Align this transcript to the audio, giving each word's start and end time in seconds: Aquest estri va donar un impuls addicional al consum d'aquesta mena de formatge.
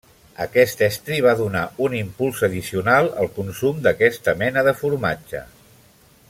Aquest 0.43 0.79
estri 0.85 1.19
va 1.25 1.33
donar 1.41 1.61
un 1.87 1.97
impuls 1.99 2.41
addicional 2.47 3.11
al 3.25 3.29
consum 3.37 3.85
d'aquesta 3.85 4.35
mena 4.41 4.65
de 4.71 4.75
formatge. 4.83 5.45